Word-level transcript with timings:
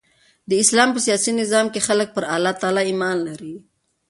د 0.49 0.51
اسلام 0.63 0.89
په 0.93 0.99
سیاسي 1.05 1.31
نظام 1.41 1.65
کښي 1.73 1.81
خلک 1.87 2.07
پر 2.15 2.23
الله 2.33 2.53
تعالي 2.61 2.83
ایمان 2.89 3.17
لري. 3.27 3.55